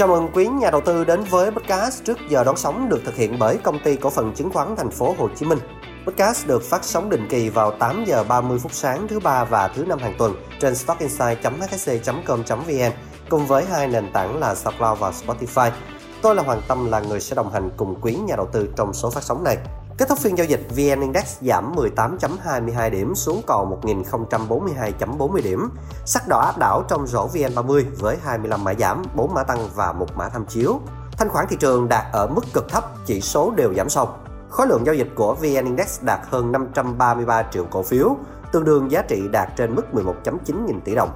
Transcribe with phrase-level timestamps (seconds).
[0.00, 3.16] Chào mừng quý nhà đầu tư đến với podcast trước giờ đón sóng được thực
[3.16, 5.58] hiện bởi công ty cổ phần chứng khoán thành phố Hồ Chí Minh.
[6.06, 9.68] Podcast được phát sóng định kỳ vào 8 giờ 30 phút sáng thứ ba và
[9.68, 12.92] thứ năm hàng tuần trên stockinside.hsc.com.vn
[13.30, 15.70] cùng với hai nền tảng là SoundCloud và Spotify.
[16.22, 18.94] Tôi là Hoàng Tâm là người sẽ đồng hành cùng quý nhà đầu tư trong
[18.94, 19.58] số phát sóng này.
[20.00, 25.70] Kết thúc phiên giao dịch, VN Index giảm 18.22 điểm xuống còn 1.042.40 điểm.
[26.04, 29.92] Sắc đỏ áp đảo trong rổ VN30 với 25 mã giảm, 4 mã tăng và
[29.92, 30.80] một mã tham chiếu.
[31.12, 34.08] Thanh khoản thị trường đạt ở mức cực thấp, chỉ số đều giảm sâu.
[34.50, 38.16] Khối lượng giao dịch của VN Index đạt hơn 533 triệu cổ phiếu,
[38.52, 41.10] tương đương giá trị đạt trên mức 11.9 nghìn tỷ đồng.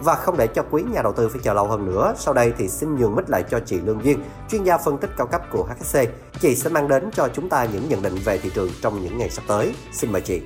[0.00, 2.52] Và không để cho quý nhà đầu tư phải chờ lâu hơn nữa, sau đây
[2.58, 4.18] thì xin nhường mic lại cho chị Lương Duyên,
[4.50, 5.98] chuyên gia phân tích cao cấp của HSC.
[6.40, 9.18] Chị sẽ mang đến cho chúng ta những nhận định về thị trường trong những
[9.18, 9.74] ngày sắp tới.
[9.92, 10.40] Xin mời chị.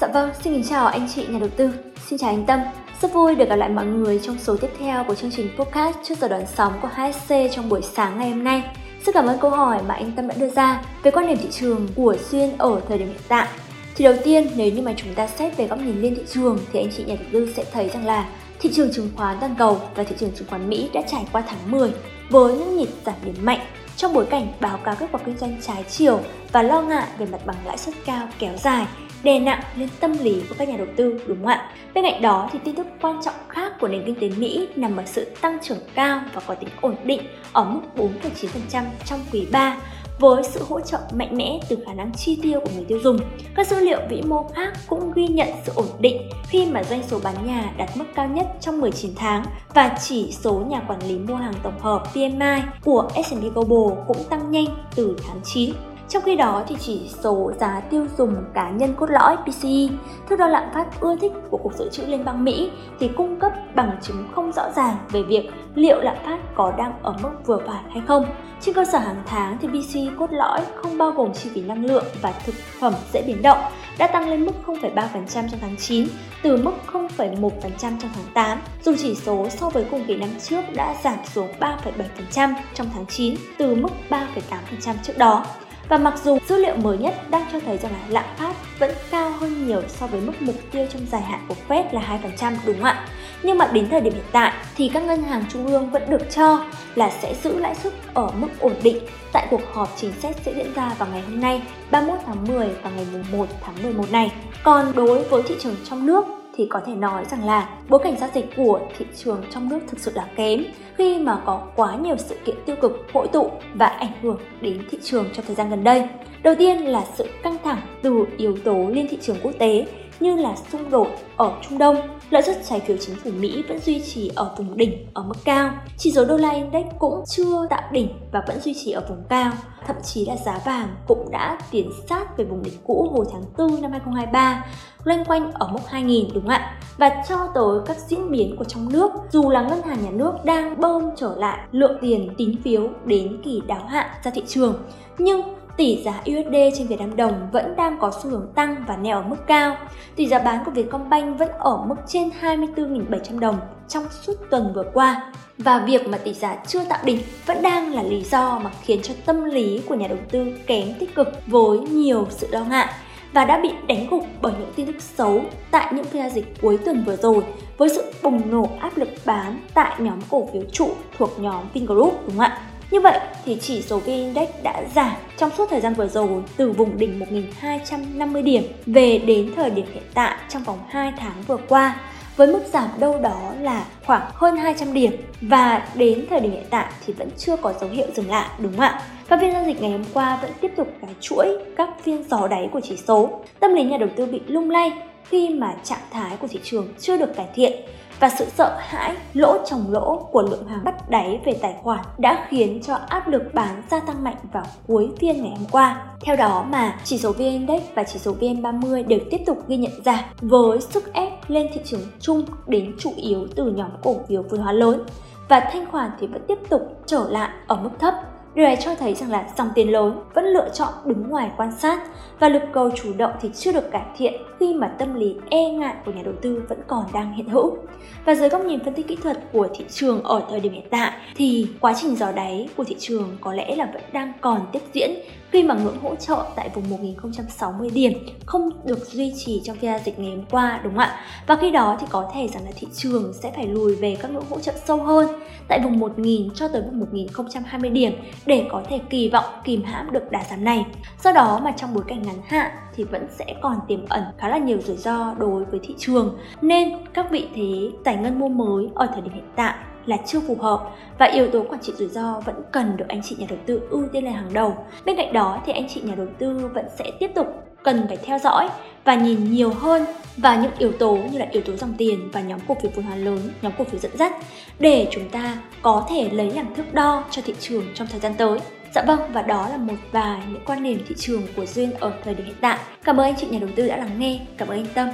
[0.00, 1.70] Dạ vâng, xin kính chào anh chị nhà đầu tư.
[2.08, 2.60] Xin chào anh Tâm.
[3.02, 5.96] Rất vui được gặp lại mọi người trong số tiếp theo của chương trình podcast
[6.04, 8.64] trước giờ đón sóng của HSC trong buổi sáng ngày hôm nay.
[9.06, 11.48] Rất cảm ơn câu hỏi mà anh Tâm đã đưa ra về quan điểm thị
[11.50, 13.48] trường của Duyên ở thời điểm hiện tại.
[13.96, 16.58] Thì đầu tiên, nếu như mà chúng ta xét về góc nhìn liên thị trường
[16.72, 18.28] thì anh chị nhà đầu tư sẽ thấy rằng là
[18.60, 21.42] thị trường chứng khoán toàn cầu và thị trường chứng khoán Mỹ đã trải qua
[21.48, 21.92] tháng 10
[22.30, 23.60] với những nhịp giảm điểm mạnh
[23.96, 26.20] trong bối cảnh báo cáo kết quả kinh doanh trái chiều
[26.52, 28.86] và lo ngại về mặt bằng lãi suất cao kéo dài
[29.22, 31.70] đè nặng lên tâm lý của các nhà đầu tư đúng không ạ?
[31.94, 34.96] Bên cạnh đó thì tin tức quan trọng khác của nền kinh tế Mỹ nằm
[34.96, 39.46] ở sự tăng trưởng cao và có tính ổn định ở mức 4,9% trong quý
[39.52, 39.76] 3
[40.18, 43.18] với sự hỗ trợ mạnh mẽ từ khả năng chi tiêu của người tiêu dùng.
[43.54, 47.02] Các dữ liệu vĩ mô khác cũng ghi nhận sự ổn định khi mà doanh
[47.08, 49.44] số bán nhà đạt mức cao nhất trong 19 tháng
[49.74, 54.24] và chỉ số nhà quản lý mua hàng tổng hợp PMI của S&P Global cũng
[54.30, 55.70] tăng nhanh từ tháng 9
[56.08, 59.96] trong khi đó thì chỉ số giá tiêu dùng cá nhân cốt lõi PCE,
[60.28, 63.40] thước đo lạm phát ưa thích của Cục Dự trữ Liên bang Mỹ thì cung
[63.40, 67.30] cấp bằng chứng không rõ ràng về việc liệu lạm phát có đang ở mức
[67.46, 68.26] vừa phải hay không.
[68.60, 71.84] Trên cơ sở hàng tháng thì PCE cốt lõi không bao gồm chi phí năng
[71.84, 73.58] lượng và thực phẩm dễ biến động
[73.98, 76.06] đã tăng lên mức 0,3% trong tháng 9
[76.42, 77.50] từ mức 0,1%
[77.80, 81.48] trong tháng 8, dù chỉ số so với cùng kỳ năm trước đã giảm xuống
[81.60, 85.46] 3,7% trong tháng 9 từ mức 3,8% trước đó.
[85.88, 88.90] Và mặc dù dữ liệu mới nhất đang cho thấy rằng là lạm phát vẫn
[89.10, 92.54] cao hơn nhiều so với mức mục tiêu trong dài hạn của Fed là 2%
[92.66, 93.08] đúng không ạ?
[93.42, 96.30] Nhưng mà đến thời điểm hiện tại thì các ngân hàng trung ương vẫn được
[96.30, 96.64] cho
[96.94, 98.98] là sẽ giữ lãi suất ở mức ổn định
[99.32, 102.68] tại cuộc họp chính sách sẽ diễn ra vào ngày hôm nay 31 tháng 10
[102.82, 104.32] và ngày 1 tháng 11 này.
[104.62, 106.24] Còn đối với thị trường trong nước
[106.56, 109.80] thì có thể nói rằng là bối cảnh giao dịch của thị trường trong nước
[109.88, 110.64] thực sự là kém
[110.96, 114.82] khi mà có quá nhiều sự kiện tiêu cực hội tụ và ảnh hưởng đến
[114.90, 116.08] thị trường trong thời gian gần đây.
[116.42, 119.86] Đầu tiên là sự căng thẳng từ yếu tố liên thị trường quốc tế
[120.20, 121.96] như là xung đột ở Trung Đông,
[122.30, 125.34] lợi suất trái phiếu chính phủ Mỹ vẫn duy trì ở vùng đỉnh ở mức
[125.44, 125.70] cao.
[125.98, 129.24] Chỉ số đô la index cũng chưa tạo đỉnh và vẫn duy trì ở vùng
[129.28, 129.52] cao.
[129.86, 133.42] Thậm chí là giá vàng cũng đã tiến sát về vùng đỉnh cũ hồi tháng
[133.58, 134.64] 4 năm 2023,
[135.06, 136.78] loanh quanh ở mức 2.000 đúng không ạ?
[136.96, 140.32] Và cho tới các diễn biến của trong nước, dù là ngân hàng nhà nước
[140.44, 144.74] đang bơm trở lại lượng tiền tín phiếu đến kỳ đáo hạn ra thị trường,
[145.18, 145.42] nhưng
[145.76, 149.16] tỷ giá USD trên Việt Nam đồng vẫn đang có xu hướng tăng và neo
[149.16, 149.76] ở mức cao.
[150.16, 154.84] Tỷ giá bán của Vietcombank vẫn ở mức trên 24.700 đồng trong suốt tuần vừa
[154.94, 155.32] qua.
[155.58, 159.00] Và việc mà tỷ giá chưa tạo đỉnh vẫn đang là lý do mà khiến
[159.02, 162.88] cho tâm lý của nhà đầu tư kém tích cực với nhiều sự lo ngại
[163.36, 166.60] và đã bị đánh gục bởi những tin tức xấu tại những phiên giao dịch
[166.62, 167.44] cuối tuần vừa rồi
[167.76, 172.20] với sự bùng nổ áp lực bán tại nhóm cổ phiếu trụ thuộc nhóm Vingroup,
[172.26, 172.58] đúng không ạ?
[172.90, 176.28] Như vậy thì chỉ số VN Index đã giảm trong suốt thời gian vừa rồi
[176.56, 177.20] từ vùng đỉnh
[177.60, 181.96] 1.250 điểm về đến thời điểm hiện tại trong vòng 2 tháng vừa qua
[182.36, 186.66] với mức giảm đâu đó là khoảng hơn 200 điểm và đến thời điểm hiện
[186.70, 189.02] tại thì vẫn chưa có dấu hiệu dừng lại, đúng không ạ?
[189.28, 192.48] Và phiên giao dịch ngày hôm qua vẫn tiếp tục cái chuỗi các phiên gió
[192.48, 193.40] đáy của chỉ số.
[193.60, 194.92] Tâm lý nhà đầu tư bị lung lay
[195.28, 197.72] khi mà trạng thái của thị trường chưa được cải thiện
[198.20, 202.04] và sự sợ hãi, lỗ chồng lỗ của lượng hàng bắt đáy về tài khoản
[202.18, 206.04] đã khiến cho áp lực bán gia tăng mạnh vào cuối phiên ngày hôm qua.
[206.20, 209.76] Theo đó mà, chỉ số VN Index và chỉ số VN30 đều tiếp tục ghi
[209.76, 214.16] nhận giảm với sức ép lên thị trường chung đến chủ yếu từ nhóm cổ
[214.28, 215.04] phiếu vốn hóa lớn
[215.48, 218.14] và thanh khoản thì vẫn tiếp tục trở lại ở mức thấp
[218.56, 221.72] Điều này cho thấy rằng là dòng tiền lớn vẫn lựa chọn đứng ngoài quan
[221.78, 222.00] sát
[222.38, 225.70] và lực cầu chủ động thì chưa được cải thiện khi mà tâm lý e
[225.70, 227.76] ngại của nhà đầu tư vẫn còn đang hiện hữu.
[228.24, 230.86] Và dưới góc nhìn phân tích kỹ thuật của thị trường ở thời điểm hiện
[230.90, 234.60] tại thì quá trình giò đáy của thị trường có lẽ là vẫn đang còn
[234.72, 235.10] tiếp diễn
[235.56, 238.12] khi mà ngưỡng hỗ trợ tại vùng 1060 điểm,
[238.46, 241.20] không được duy trì trong phiên giao dịch ngày hôm qua, đúng không ạ?
[241.46, 244.30] Và khi đó thì có thể rằng là thị trường sẽ phải lùi về các
[244.30, 245.26] ngưỡng hỗ trợ sâu hơn
[245.68, 248.12] tại vùng 1000 cho tới vùng 1020 điểm
[248.46, 250.86] để có thể kỳ vọng, kìm hãm được đà giảm này.
[251.24, 254.48] Do đó mà trong bối cảnh ngắn hạn thì vẫn sẽ còn tiềm ẩn khá
[254.48, 258.48] là nhiều rủi ro đối với thị trường nên các vị thế giải ngân mua
[258.48, 259.74] mới ở thời điểm hiện tại
[260.06, 263.22] là chưa phù hợp và yếu tố quản trị rủi ro vẫn cần được anh
[263.22, 264.76] chị nhà đầu tư ưu tiên lên hàng đầu.
[265.04, 267.46] Bên cạnh đó thì anh chị nhà đầu tư vẫn sẽ tiếp tục
[267.82, 268.68] cần phải theo dõi
[269.04, 270.04] và nhìn nhiều hơn
[270.36, 273.04] vào những yếu tố như là yếu tố dòng tiền và nhóm cổ phiếu vốn
[273.04, 274.32] hóa lớn, nhóm cổ phiếu dẫn dắt
[274.78, 278.34] để chúng ta có thể lấy làm thước đo cho thị trường trong thời gian
[278.38, 278.58] tới.
[278.94, 282.12] Dạ vâng, và đó là một vài những quan điểm thị trường của Duyên ở
[282.24, 282.78] thời điểm hiện tại.
[283.04, 284.40] Cảm ơn anh chị nhà đầu tư đã lắng nghe.
[284.56, 285.08] Cảm ơn anh Tâm.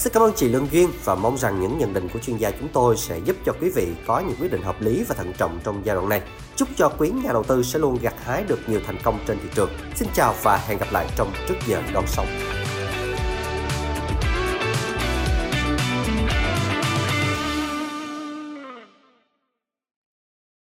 [0.00, 2.50] Xin cảm ơn chị Lương Duyên và mong rằng những nhận định của chuyên gia
[2.50, 5.32] chúng tôi sẽ giúp cho quý vị có những quyết định hợp lý và thận
[5.38, 6.20] trọng trong giai đoạn này.
[6.56, 9.38] Chúc cho quý nhà đầu tư sẽ luôn gặt hái được nhiều thành công trên
[9.42, 9.70] thị trường.
[9.94, 12.26] Xin chào và hẹn gặp lại trong trước giờ đón sóng.